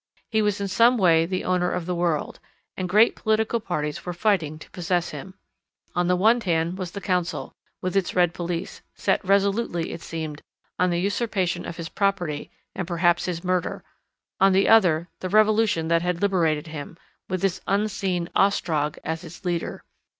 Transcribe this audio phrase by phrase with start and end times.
[0.31, 2.39] He was in some way the owner of the world,
[2.75, 5.35] and great political parties were fighting to possess him.
[5.95, 10.41] On the one hand was the Council, with its red police, set resolutely, it seemed,
[10.79, 13.83] on the usurpation of his property and perhaps his murder;
[14.39, 16.97] on the other, the revolution that had liberated him,
[17.29, 19.83] with this unseen "Ostrog" as its leader.